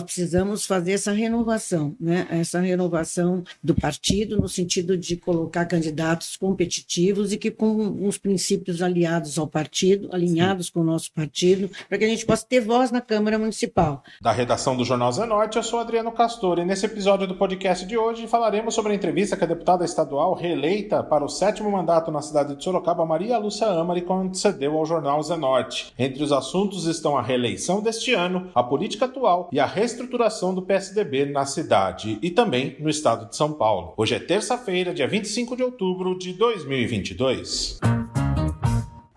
[0.00, 2.26] nós precisamos fazer essa renovação, né?
[2.30, 8.80] Essa renovação do partido no sentido de colocar candidatos competitivos e que com os princípios
[8.80, 10.72] aliados ao partido, alinhados Sim.
[10.72, 14.02] com o nosso partido, para que a gente possa ter voz na Câmara Municipal.
[14.22, 17.96] Da redação do Jornal Zenorte, eu sou Adriano Castor e nesse episódio do podcast de
[17.96, 22.22] hoje falaremos sobre a entrevista que a deputada estadual reeleita para o sétimo mandato na
[22.22, 25.92] cidade de Sorocaba, Maria Lúcia Amari, concedeu ao Jornal Zenorte.
[25.98, 30.62] Entre os assuntos estão a reeleição deste ano, a política atual e a reestruturação do
[30.62, 33.94] PSDB na cidade e também no estado de São Paulo.
[33.96, 37.80] Hoje é terça-feira, dia 25 de outubro de 2022.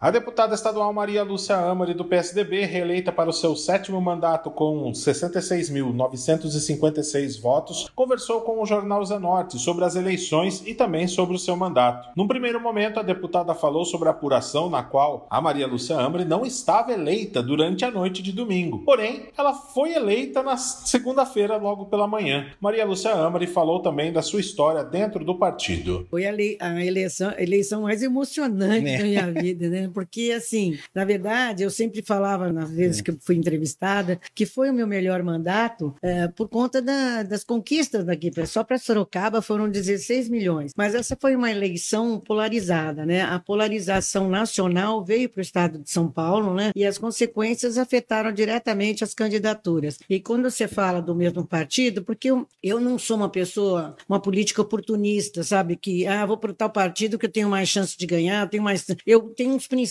[0.04, 4.92] A deputada estadual Maria Lúcia Amari, do PSDB, reeleita para o seu sétimo mandato com
[4.92, 11.56] 66.956 votos, conversou com o jornal Zenorte sobre as eleições e também sobre o seu
[11.56, 12.10] mandato.
[12.18, 16.26] Num primeiro momento, a deputada falou sobre a apuração na qual a Maria Lúcia Amari
[16.26, 18.80] não estava eleita durante a noite de domingo.
[18.80, 22.48] Porém, ela foi eleita na segunda-feira, logo pela manhã.
[22.60, 26.06] Maria Lúcia Amari falou também da sua história dentro do partido.
[26.10, 28.98] Foi a, a eleição, a eleição mais emocionante é.
[28.98, 29.93] da minha vida, né?
[29.94, 33.04] Porque, assim, na verdade, eu sempre falava, nas vezes é.
[33.04, 37.44] que eu fui entrevistada, que foi o meu melhor mandato é, por conta da, das
[37.44, 38.32] conquistas daqui.
[38.46, 40.74] Só para Sorocaba foram 16 milhões.
[40.76, 43.22] Mas essa foi uma eleição polarizada, né?
[43.22, 46.72] A polarização nacional veio para o estado de São Paulo, né?
[46.76, 50.00] E as consequências afetaram diretamente as candidaturas.
[50.10, 54.20] E quando você fala do mesmo partido, porque eu, eu não sou uma pessoa, uma
[54.20, 55.76] política oportunista, sabe?
[55.76, 58.86] Que, ah, vou para tal partido que eu tenho mais chance de ganhar, tenho mais.
[59.06, 59.83] Eu tenho uns princípios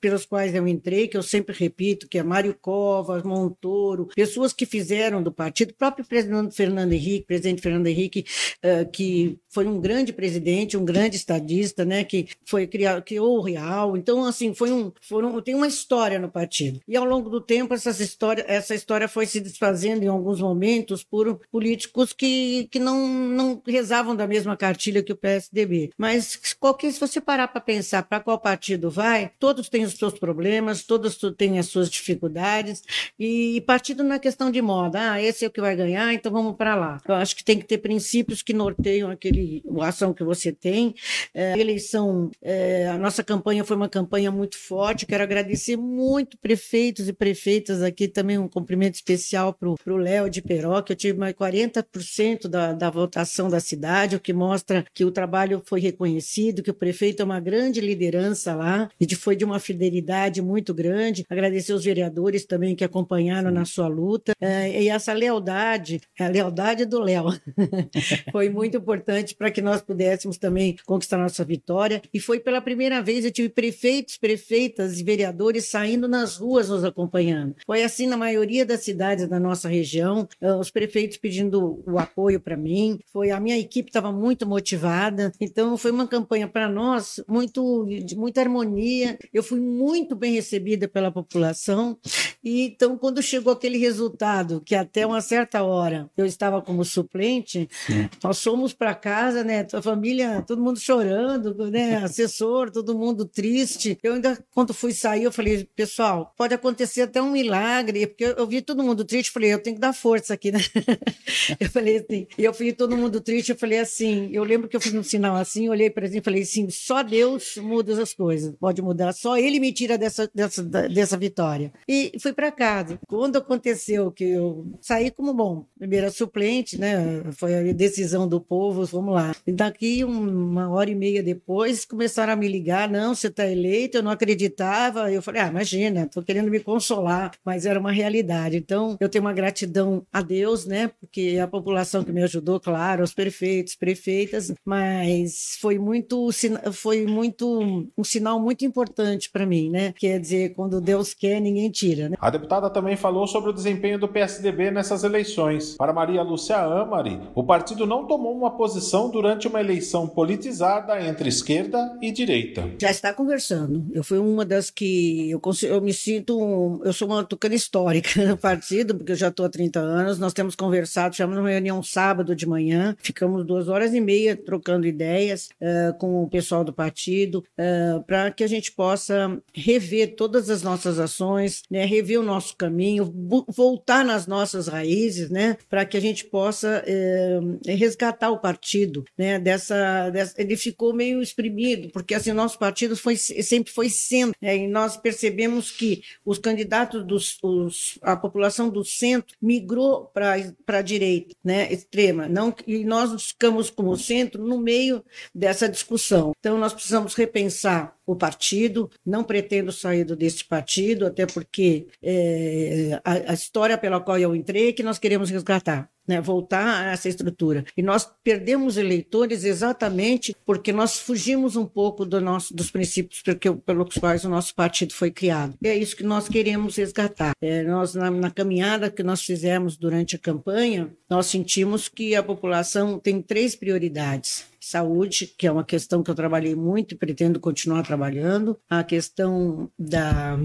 [0.00, 4.66] pelos quais eu entrei, que eu sempre repito, que é Mário Covas, Montoro, pessoas que
[4.66, 8.24] fizeram do partido, o próprio presidente Fernando Henrique, presidente Fernando Henrique,
[8.64, 13.40] uh, que foi um grande presidente, um grande estadista, né, que foi criado, criou o
[13.40, 13.96] Real.
[13.96, 16.80] Então, assim, foi um, foram, tem uma história no partido.
[16.88, 21.04] E ao longo do tempo, essa história, essa história foi se desfazendo em alguns momentos
[21.04, 25.90] por políticos que, que não, não rezavam da mesma cartilha que o PSDB.
[25.96, 30.18] Mas qualquer, se você parar para pensar para qual partido vai, todos têm os seus
[30.18, 32.82] problemas, todos têm as suas dificuldades,
[33.18, 36.56] e, partido na questão de moda, ah, esse é o que vai ganhar, então vamos
[36.56, 37.00] para lá.
[37.06, 40.94] Eu acho que tem que ter princípios que norteiam aquele, a ação que você tem.
[41.32, 46.36] É, a eleição, é, a nossa campanha foi uma campanha muito forte, quero agradecer muito
[46.38, 50.96] prefeitos e prefeitas aqui, também um cumprimento especial para o Léo de Peró, que eu
[50.96, 55.80] tive mais 40% da, da votação da cidade, o que mostra que o trabalho foi
[55.80, 60.42] reconhecido, que o prefeito é uma grande liderança lá, e de foi de uma fidelidade
[60.42, 61.24] muito grande.
[61.28, 63.54] Agradecer os vereadores também que acompanharam Sim.
[63.54, 64.32] na sua luta.
[64.40, 67.26] É, e essa lealdade, a lealdade do Léo,
[68.32, 72.02] foi muito importante para que nós pudéssemos também conquistar nossa vitória.
[72.12, 76.84] E foi pela primeira vez eu tive prefeitos, prefeitas e vereadores saindo nas ruas nos
[76.84, 77.54] acompanhando.
[77.66, 82.40] Foi assim na maioria das cidades da nossa região, é, os prefeitos pedindo o apoio
[82.40, 82.98] para mim.
[83.12, 85.32] Foi a minha equipe estava muito motivada.
[85.40, 90.88] Então foi uma campanha para nós muito de muita harmonia eu fui muito bem recebida
[90.88, 91.98] pela população.
[92.42, 97.68] E então, quando chegou aquele resultado, que até uma certa hora eu estava como suplente,
[97.86, 98.08] Sim.
[98.22, 99.66] nós fomos para casa, né?
[99.72, 101.96] A família, todo mundo chorando, né?
[101.96, 103.98] Assessor, todo mundo triste.
[104.02, 108.46] Eu ainda, quando fui sair, eu falei, pessoal, pode acontecer até um milagre, porque eu,
[108.46, 110.58] vi todo mundo triste, falei, eu tenho que dar força aqui, né?
[111.58, 114.76] eu falei assim, e eu fui todo mundo triste, eu falei assim, eu lembro que
[114.76, 118.14] eu fiz um sinal assim, olhei para ele e falei assim, só Deus muda as
[118.14, 121.72] coisas, pode mudar só ele me tira dessa, dessa, dessa vitória.
[121.88, 122.98] E fui para casa.
[123.06, 127.22] Quando aconteceu que eu saí como bom, primeira suplente, né?
[127.32, 129.34] Foi a decisão do povo, vamos lá.
[129.46, 133.98] E daqui uma hora e meia depois começaram a me ligar, não, você está eleito,
[133.98, 135.10] eu não acreditava.
[135.12, 138.56] Eu falei, ah, imagina, estou querendo me consolar, mas era uma realidade.
[138.56, 140.90] Então, eu tenho uma gratidão a Deus, né?
[141.00, 146.30] Porque a população que me ajudou, claro, os prefeitos, prefeitas, mas foi muito,
[146.72, 149.92] foi muito um sinal muito importante importante para mim, né?
[149.98, 152.16] Quer dizer, quando Deus quer, ninguém tira, né?
[152.20, 155.76] A deputada também falou sobre o desempenho do PSDB nessas eleições.
[155.76, 161.28] Para Maria Lúcia Amari, o partido não tomou uma posição durante uma eleição politizada entre
[161.28, 162.70] esquerda e direita.
[162.80, 163.86] Já está conversando.
[163.92, 168.36] Eu fui uma das que eu, eu me sinto, eu sou uma tucana histórica no
[168.36, 170.18] partido, porque eu já estou há 30 anos.
[170.18, 174.86] Nós temos conversado, chamamos uma reunião sábado de manhã, ficamos duas horas e meia trocando
[174.86, 180.50] ideias uh, com o pessoal do partido uh, para que a gente possa rever todas
[180.50, 183.12] as nossas ações, né, rever o nosso caminho,
[183.48, 189.38] voltar nas nossas raízes, né, para que a gente possa é, resgatar o partido, né,
[189.38, 194.56] dessa, dessa, ele ficou meio exprimido, porque assim nosso partido foi sempre foi centro, né,
[194.56, 200.34] e nós percebemos que os candidatos dos os, a população do centro migrou para
[200.68, 205.04] a direita, né, extrema, não e nós ficamos como centro no meio
[205.34, 206.32] dessa discussão.
[206.38, 213.30] Então nós precisamos repensar o partido, não pretendo sair desse partido, até porque é, a,
[213.30, 215.88] a, história pela qual eu entrei é que nós queremos resgatar.
[216.06, 217.64] Né, voltar a essa estrutura.
[217.74, 223.50] E nós perdemos eleitores exatamente porque nós fugimos um pouco do nosso, dos princípios porque,
[223.50, 225.54] pelos quais o nosso partido foi criado.
[225.62, 227.32] E é isso que nós queremos resgatar.
[227.40, 232.22] É, nós, na, na caminhada que nós fizemos durante a campanha, nós sentimos que a
[232.22, 237.38] população tem três prioridades saúde, que é uma questão que eu trabalhei muito e pretendo
[237.38, 240.38] continuar trabalhando, a questão da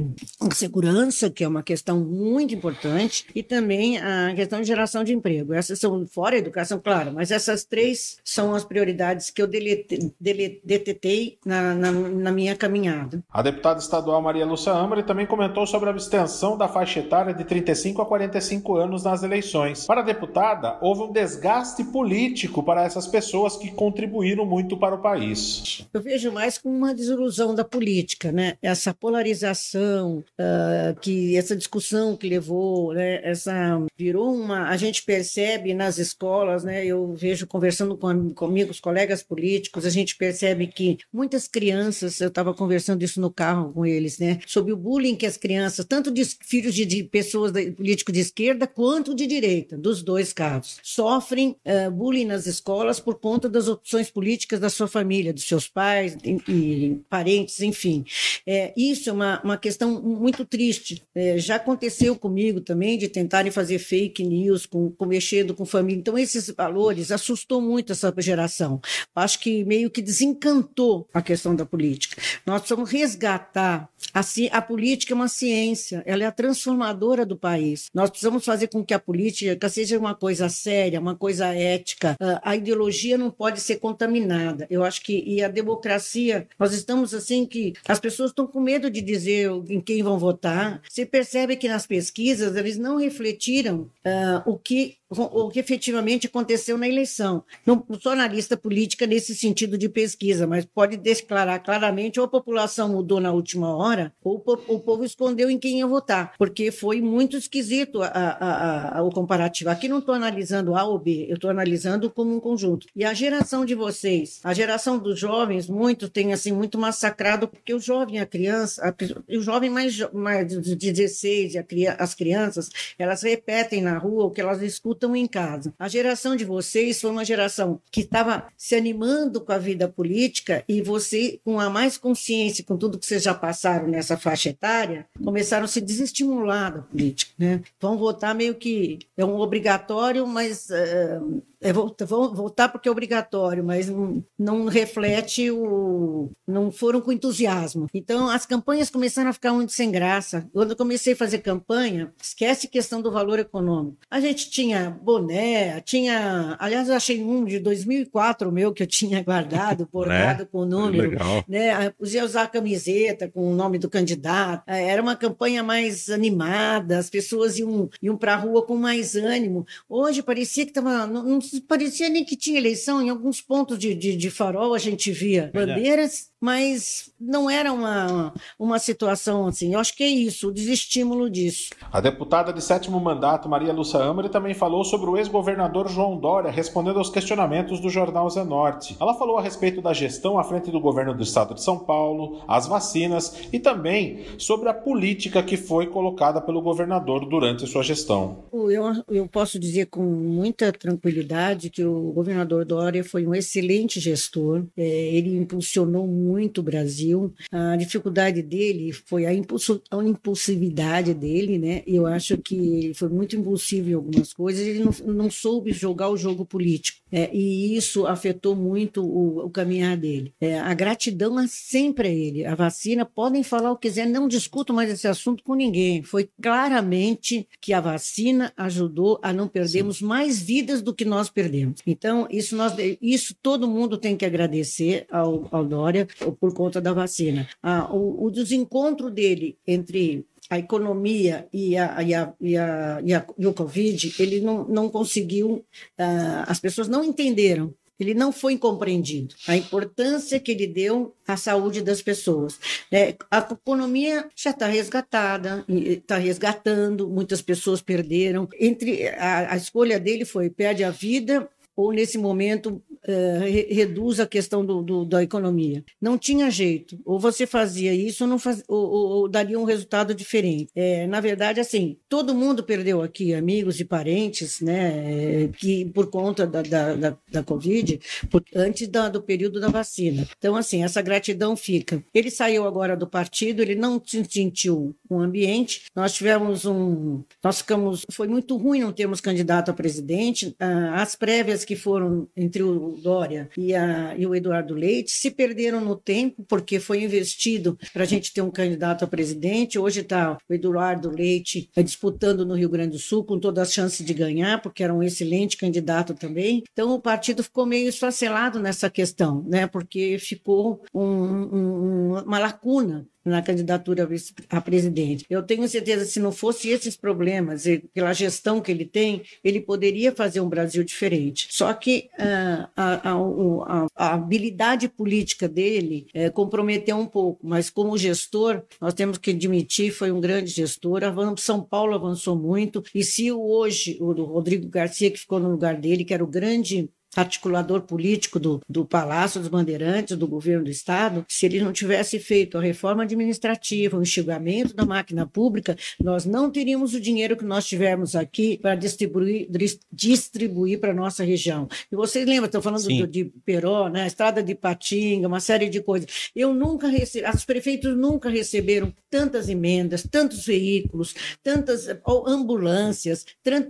[0.53, 5.53] segurança, que é uma questão muito importante, e também a questão de geração de emprego.
[5.53, 11.37] Essas são fora a educação, claro, mas essas três são as prioridades que eu detetei
[11.45, 13.23] na, na, na minha caminhada.
[13.31, 17.43] A deputada estadual Maria Lúcia Amari também comentou sobre a abstenção da faixa etária de
[17.43, 19.85] 35 a 45 anos nas eleições.
[19.85, 24.95] Para a deputada, houve um desgaste político para essas pessoas que contribuíram contribuíram muito para
[24.95, 25.85] o país.
[25.93, 28.57] Eu vejo mais como uma desilusão da política, né?
[28.61, 33.21] Essa polarização, uh, que essa discussão que levou, né?
[33.23, 34.69] Essa virou uma.
[34.69, 36.85] A gente percebe nas escolas, né?
[36.85, 42.29] Eu vejo conversando com comigo, os colegas políticos, a gente percebe que muitas crianças, eu
[42.29, 44.39] estava conversando isso no carro com eles, né?
[44.47, 48.65] Sobre o bullying que as crianças, tanto de filhos de, de pessoas políticos de esquerda
[48.65, 53.98] quanto de direita, dos dois casos, sofrem uh, bullying nas escolas por conta das opções
[54.07, 58.05] políticas da sua família, dos seus pais e, e parentes, enfim.
[58.45, 61.01] É, isso é uma, uma questão muito triste.
[61.15, 65.99] É, já aconteceu comigo também de tentarem fazer fake news, com, com mexendo com família.
[65.99, 68.79] Então, esses valores assustou muito essa geração.
[69.15, 72.21] Acho que meio que desencantou a questão da política.
[72.45, 73.89] Nós precisamos resgatar.
[74.13, 77.87] Assim, a política é uma ciência, ela é a transformadora do país.
[77.93, 82.15] Nós precisamos fazer com que a política seja uma coisa séria, uma coisa ética.
[82.41, 84.67] A ideologia não pode ser contaminada.
[84.69, 88.89] Eu acho que e a democracia, nós estamos assim que as pessoas estão com medo
[88.89, 90.81] de dizer em quem vão votar.
[90.87, 96.77] Você percebe que nas pesquisas eles não refletiram uh, o que o que efetivamente aconteceu
[96.77, 97.43] na eleição.
[97.65, 102.89] Não sou analista política nesse sentido de pesquisa, mas pode declarar claramente ou a população
[102.89, 107.35] mudou na última hora, ou o povo escondeu em quem ia votar, porque foi muito
[107.35, 109.69] esquisito a, a, a, o comparativo.
[109.69, 112.85] Aqui não estou analisando A ou B, eu estou analisando como um conjunto.
[112.95, 117.73] E a geração de vocês, a geração dos jovens, muito tem assim muito massacrado, porque
[117.73, 121.53] o jovem, a criança, a, o jovem mais, mais de 16,
[121.97, 125.73] as crianças, elas repetem na rua o que elas escutam estão em casa.
[125.79, 130.63] A geração de vocês foi uma geração que estava se animando com a vida política
[130.67, 135.07] e você, com a mais consciência, com tudo que vocês já passaram nessa faixa etária,
[135.23, 137.31] começaram a se desestimular da política.
[137.37, 137.61] Né?
[137.79, 143.89] Vão votar meio que é um obrigatório, mas uh, é, voltar porque é obrigatório, mas
[143.89, 146.31] não, não, reflete o.
[146.47, 147.87] não foram com entusiasmo.
[147.93, 150.47] Então, as campanhas começaram a ficar muito sem graça.
[150.53, 153.97] Quando eu comecei a fazer campanha, esquece a questão do valor econômico.
[154.09, 156.55] A gente tinha boné, tinha.
[156.59, 160.49] Aliás, eu achei um de 2004 meu que eu tinha guardado, bordado né?
[160.49, 161.09] com o número.
[161.09, 161.43] Legal.
[161.47, 161.89] Né?
[161.91, 164.63] Podia usar a camiseta com o nome do candidato.
[164.65, 169.15] É, era uma campanha mais animada, as pessoas iam, iam para a rua com mais
[169.15, 169.65] ânimo.
[169.89, 171.05] Hoje parecia que estava.
[171.05, 173.01] Não, parecia nem que tinha eleição.
[173.01, 178.33] Em alguns pontos de, de, de farol a gente via bandeiras, mas não era uma,
[178.57, 179.73] uma situação assim.
[179.73, 181.69] Eu acho que é isso, o desestímulo disso.
[181.91, 186.51] A deputada de sétimo mandato, Maria Lúcia Amari, também falou sobre o ex-governador João Dória,
[186.51, 188.95] respondendo aos questionamentos do jornal Zenorte.
[188.99, 192.41] Ela falou a respeito da gestão à frente do governo do estado de São Paulo,
[192.47, 198.45] as vacinas e também sobre a política que foi colocada pelo governador durante sua gestão.
[198.51, 203.99] Eu, eu posso dizer com muita tranquilidade verdade que o governador Dória foi um excelente
[203.99, 207.33] gestor, é, ele impulsionou muito o Brasil.
[207.51, 211.81] A dificuldade dele foi a, impulso, a impulsividade dele, né?
[211.87, 216.09] Eu acho que ele foi muito impulsivo em algumas coisas, ele não, não soube jogar
[216.09, 216.99] o jogo político.
[217.11, 220.33] É, e isso afetou muito o, o caminhar dele.
[220.39, 222.45] É, a gratidão é sempre a ele.
[222.45, 226.03] A vacina, podem falar o que quiser, não discuto mais esse assunto com ninguém.
[226.03, 230.05] Foi claramente que a vacina ajudou a não perdermos Sim.
[230.05, 231.81] mais vidas do que nós nós perdemos.
[231.85, 236.07] Então, isso, nós, isso todo mundo tem que agradecer ao, ao Dória
[236.39, 237.47] por conta da vacina.
[237.61, 243.13] Ah, o, o desencontro dele entre a economia e, a, e, a, e, a, e,
[243.13, 245.63] a, e o Covid, ele não, não conseguiu,
[245.99, 249.35] uh, as pessoas não entenderam ele não foi compreendido.
[249.47, 252.59] A importância que ele deu à saúde das pessoas.
[252.91, 253.15] Né?
[253.29, 258.47] A economia já está resgatada, está resgatando, muitas pessoas perderam.
[258.59, 264.27] Entre a, a escolha dele foi perde a vida ou nesse momento uh, reduz a
[264.27, 265.83] questão do, do, da economia.
[266.01, 266.99] Não tinha jeito.
[267.05, 270.69] Ou você fazia isso ou, faz, ou, ou, ou daria um resultado diferente.
[270.75, 276.45] É, na verdade, assim, todo mundo perdeu aqui amigos e parentes, né, que por conta
[276.45, 280.27] da, da, da, da Covid, por, antes da, do período da vacina.
[280.37, 282.03] Então, assim, essa gratidão fica.
[282.13, 285.83] Ele saiu agora do partido, ele não sentiu um ambiente.
[285.95, 287.23] Nós tivemos um.
[287.43, 288.05] Nós ficamos.
[288.11, 290.55] Foi muito ruim não termos candidato a presidente.
[290.59, 295.31] Ah, as prévias que foram entre o Dória e, a, e o Eduardo Leite se
[295.31, 299.79] perderam no tempo, porque foi investido para a gente ter um candidato a presidente.
[299.79, 304.05] Hoje está o Eduardo Leite disputando no Rio Grande do Sul, com todas as chances
[304.05, 306.63] de ganhar, porque era um excelente candidato também.
[306.71, 309.67] Então, o partido ficou meio esfacelado nessa questão, né?
[309.67, 314.07] porque ficou um, um, uma lacuna na candidatura
[314.49, 315.25] a presidente.
[315.29, 319.61] Eu tenho certeza se não fosse esses problemas, e pela gestão que ele tem, ele
[319.61, 321.47] poderia fazer um Brasil diferente.
[321.51, 327.69] Só que uh, a, a, a, a, habilidade política dele uh, comprometeu um pouco, mas
[327.69, 331.01] como gestor, nós temos que admitir, foi um grande gestor.
[331.37, 336.03] São Paulo avançou muito, e se hoje o Rodrigo Garcia, que ficou no lugar dele,
[336.03, 341.25] que era o grande articulador político do, do Palácio dos Bandeirantes, do governo do Estado,
[341.27, 346.51] se ele não tivesse feito a reforma administrativa, o enxugamento da máquina pública, nós não
[346.51, 349.47] teríamos o dinheiro que nós tivemos aqui para distribuir,
[349.91, 351.67] distribuir para a nossa região.
[351.91, 355.69] E vocês lembram, estou falando do, de Peró, né, a estrada de Patinga, uma série
[355.69, 356.31] de coisas.
[356.35, 361.87] Eu nunca recebi, os prefeitos nunca receberam tantas emendas, tantos veículos, tantas
[362.27, 363.25] ambulâncias,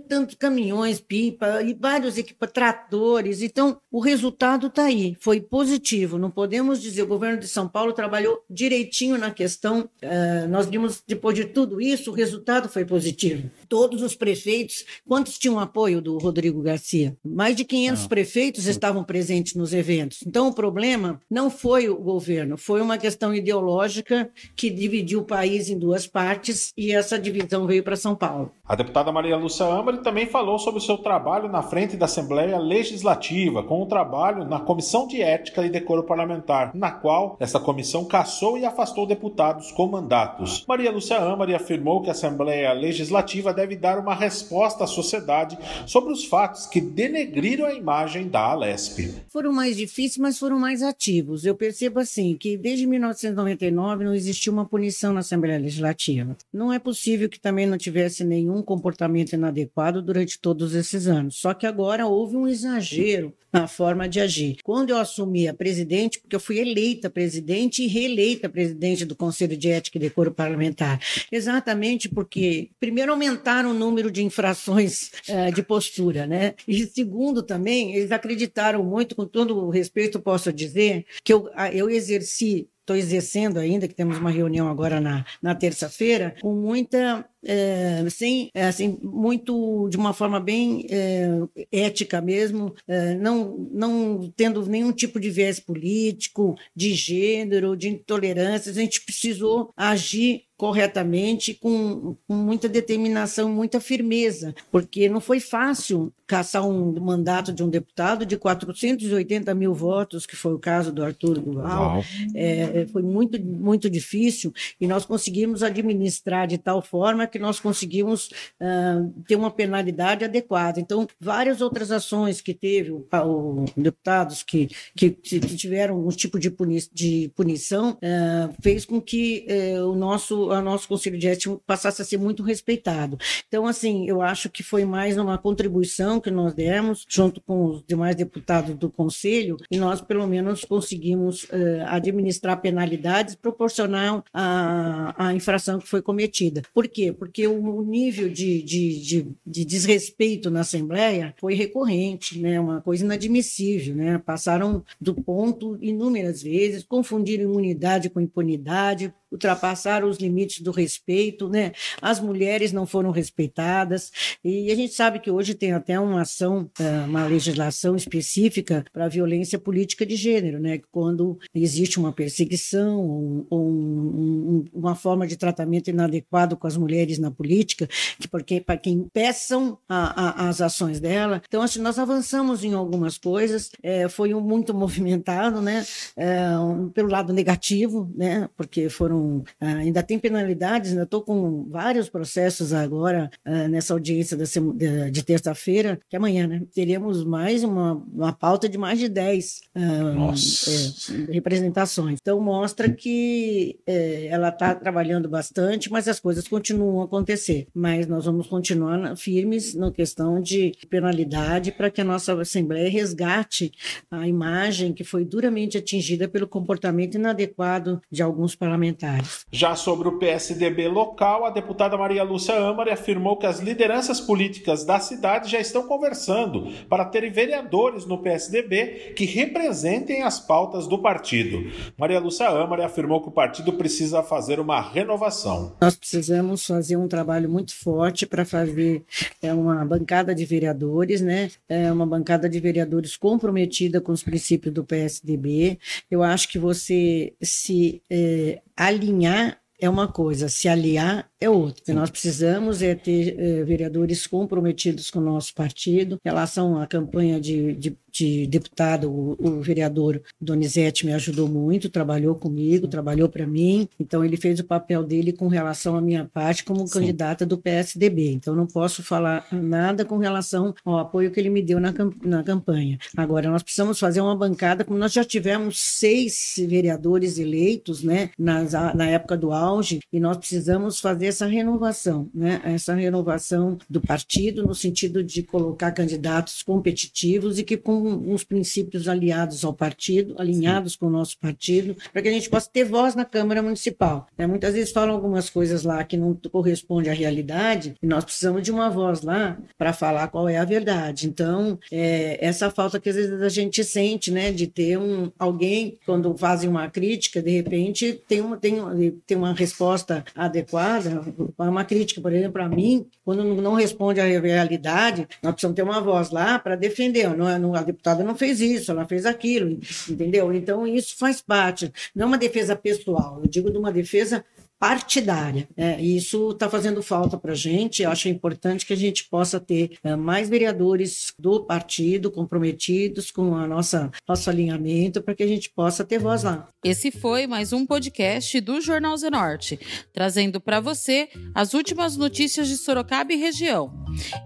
[0.08, 6.18] tantos caminhões, pipa e vários equipamentos, tratores, então, o resultado está aí, foi positivo.
[6.18, 9.88] Não podemos dizer, o governo de São Paulo trabalhou direitinho na questão.
[10.02, 13.50] Uh, nós vimos, depois de tudo isso, o resultado foi positivo.
[13.70, 17.16] Todos os prefeitos, quantos tinham apoio do Rodrigo Garcia?
[17.24, 18.08] Mais de 500 ah.
[18.08, 20.24] prefeitos estavam presentes nos eventos.
[20.26, 25.70] Então, o problema não foi o governo, foi uma questão ideológica que dividiu o país
[25.70, 28.50] em duas partes e essa divisão veio para São Paulo.
[28.66, 32.58] A deputada Maria Lúcia Amari também falou sobre o seu trabalho na frente da Assembleia
[32.58, 38.04] Legislativa, com o trabalho na Comissão de Ética e Decoro Parlamentar, na qual essa comissão
[38.04, 40.64] caçou e afastou deputados com mandatos.
[40.66, 46.12] Maria Lúcia Amari afirmou que a Assembleia Legislativa deve dar uma resposta à sociedade sobre
[46.12, 49.14] os fatos que denegriram a imagem da Alesp.
[49.28, 51.44] Foram mais difíceis, mas foram mais ativos.
[51.44, 56.36] Eu percebo assim que desde 1999 não existiu uma punição na Assembleia Legislativa.
[56.52, 61.36] Não é possível que também não tivesse nenhum um comportamento inadequado durante todos esses anos.
[61.36, 64.58] Só que agora houve um exagero na forma de agir.
[64.62, 69.56] Quando eu assumi a presidente, porque eu fui eleita presidente e reeleita presidente do Conselho
[69.56, 71.00] de Ética e Decoro Parlamentar,
[71.30, 73.12] exatamente porque, primeiro,
[73.50, 76.54] aumentaram o número de infrações uh, de postura, né?
[76.66, 81.90] E segundo, também, eles acreditaram muito, com todo o respeito, posso dizer, que eu, eu
[81.90, 88.04] exerci estou exercendo ainda, que temos uma reunião agora na, na terça-feira, com muita é,
[88.10, 91.28] sem, é, assim, muito de uma forma bem é,
[91.72, 98.70] ética mesmo, é, não, não tendo nenhum tipo de viés político, de gênero, de intolerância.
[98.70, 106.12] A gente precisou agir corretamente, com, com, muita determinação, muita firmeza, porque não foi fácil
[106.26, 111.02] caçar um mandato de um deputado de 480 mil votos, que foi o caso do
[111.02, 112.04] Arthur Duval.
[112.34, 118.28] É, foi muito, muito difícil e nós conseguimos administrar de tal forma que nós conseguimos
[118.60, 120.80] uh, ter uma penalidade adequada.
[120.80, 126.38] Então, várias outras ações que teve o, o deputados que, que, que, tiveram algum tipo
[126.38, 131.28] de, puni, de punição uh, fez com que uh, o nosso, a nosso Conselho de
[131.28, 133.18] Ética passasse a ser muito respeitado.
[133.48, 137.84] Então, assim, eu acho que foi mais uma contribuição que nós demos, junto com os
[137.86, 141.46] demais deputados do Conselho, e nós, pelo menos, conseguimos
[141.86, 146.62] administrar penalidades proporcional à, à infração que foi cometida.
[146.72, 147.12] Por quê?
[147.20, 152.58] Porque o nível de, de, de, de desrespeito na Assembleia foi recorrente, né?
[152.58, 153.94] uma coisa inadmissível.
[153.94, 154.16] Né?
[154.16, 161.72] Passaram do ponto inúmeras vezes, confundiram imunidade com impunidade, ultrapassaram os limites do respeito, né?
[162.02, 164.10] As mulheres não foram respeitadas
[164.44, 169.04] e a gente sabe que hoje tem até uma ação, é, uma legislação específica para
[169.04, 170.80] a violência política de gênero, né?
[170.90, 177.09] Quando existe uma perseguição ou um, um, uma forma de tratamento inadequado com as mulheres
[177.18, 177.88] na política,
[178.18, 181.42] que porque para quem impeçam a, a, as ações dela.
[181.46, 183.70] Então, assim, nós avançamos em algumas coisas.
[183.82, 185.84] É, foi um muito movimentado, né?
[186.16, 188.48] É, um, pelo lado negativo, né?
[188.56, 190.90] Porque foram ah, ainda tem penalidades.
[190.90, 196.46] Ainda estou com vários processos agora ah, nessa audiência de, de terça-feira, que é amanhã,
[196.46, 196.62] né?
[196.74, 202.18] Teremos mais uma, uma pauta de mais de 10 ah, é, representações.
[202.20, 207.66] Então mostra que é, ela está trabalhando bastante, mas as coisas continuam acontecer.
[207.74, 213.72] Mas nós vamos continuar firmes na questão de penalidade para que a nossa Assembleia resgate
[214.10, 219.46] a imagem que foi duramente atingida pelo comportamento inadequado de alguns parlamentares.
[219.52, 224.84] Já sobre o PSDB local, a deputada Maria Lúcia Amari afirmou que as lideranças políticas
[224.84, 230.98] da cidade já estão conversando para terem vereadores no PSDB que representem as pautas do
[230.98, 231.70] partido.
[231.96, 235.76] Maria Lúcia Amari afirmou que o partido precisa fazer uma renovação.
[235.80, 239.04] Nós precisamos fazer um trabalho muito forte para fazer
[239.42, 241.50] é, uma bancada de vereadores, né?
[241.68, 245.78] É uma bancada de vereadores comprometida com os princípios do PSDB.
[246.10, 251.82] Eu acho que você se é, alinhar é uma coisa, se aliar é outro.
[251.82, 256.20] que nós precisamos é ter é, vereadores comprometidos com o nosso partido.
[256.24, 261.88] Em relação à campanha de, de, de deputado, o, o, vereador Donizete me ajudou muito,
[261.88, 263.88] trabalhou comigo, trabalhou para mim.
[263.98, 267.00] Então, ele fez o papel dele com relação à minha parte como Sim.
[267.00, 268.32] candidata do PSDB.
[268.32, 272.42] Então, não posso falar nada com relação ao apoio que ele me deu na, na
[272.42, 272.98] campanha.
[273.16, 278.72] Agora, nós precisamos fazer uma bancada, como nós já tivemos seis vereadores eleitos, né, nas,
[278.72, 282.60] na época do auge, e nós precisamos fazer essa renovação, né?
[282.64, 287.99] essa renovação do partido, no sentido de colocar candidatos competitivos e que com
[288.32, 290.98] os princípios aliados ao partido, alinhados Sim.
[291.00, 294.26] com o nosso partido, para que a gente possa ter voz na Câmara Municipal.
[294.36, 294.46] Né?
[294.46, 298.70] Muitas vezes falam algumas coisas lá que não correspondem à realidade, e nós precisamos de
[298.70, 301.26] uma voz lá para falar qual é a verdade.
[301.26, 305.98] Então, é, essa falta que às vezes a gente sente, né, de ter um, alguém,
[306.06, 308.80] quando fazem uma crítica, de repente tem uma, tem,
[309.26, 311.22] tem uma resposta adequada,
[311.58, 316.00] uma crítica, por exemplo, para mim, quando não responde à realidade, nós precisamos ter uma
[316.00, 317.28] voz lá para defender.
[317.36, 320.52] Não, é, não, deputada não fez isso, ela fez aquilo, entendeu?
[320.52, 321.92] Então, isso faz parte.
[322.14, 324.44] Não é uma defesa pessoal, eu digo de uma defesa
[324.80, 325.68] partidária.
[325.76, 328.02] É, e isso está fazendo falta para a gente.
[328.02, 333.54] Eu acho importante que a gente possa ter é, mais vereadores do partido comprometidos com
[333.54, 336.66] a nossa nosso alinhamento para que a gente possa ter voz lá.
[336.82, 339.78] Esse foi mais um podcast do Jornal Zenorte,
[340.14, 343.92] trazendo para você as últimas notícias de Sorocaba e região.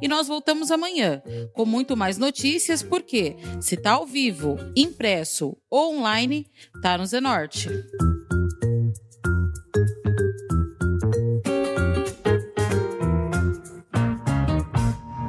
[0.02, 5.96] E nós voltamos amanhã com muito mais notícias, porque se está ao vivo, impresso ou
[5.96, 6.48] online,
[6.82, 7.68] tá no Zenorte.